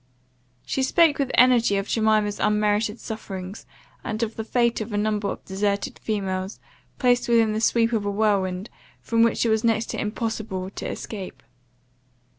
[0.65, 3.67] She spoke with energy of Jemima's unmerited sufferings,
[4.03, 6.59] and of the fate of a number of deserted females,
[6.97, 8.71] placed within the sweep of a whirlwind,
[9.03, 11.43] from which it was next to impossible to escape.